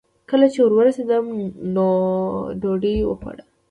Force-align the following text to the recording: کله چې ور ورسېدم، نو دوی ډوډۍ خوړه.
کله 0.29 0.47
چې 0.53 0.59
ور 0.61 0.73
ورسېدم، 0.77 1.25
نو 1.75 1.87
دوی 2.61 2.61
ډوډۍ 2.61 2.95
خوړه. 3.19 3.43